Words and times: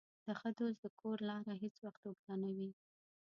د 0.25 0.27
ښه 0.39 0.49
دوست 0.59 0.79
د 0.81 0.85
کور 0.99 1.17
لاره 1.29 1.53
هېڅ 1.63 1.75
وخت 1.85 2.01
اوږده 2.05 2.35
نه 2.43 2.49
وي. 2.57 2.69